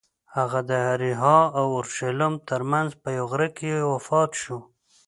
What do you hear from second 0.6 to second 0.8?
د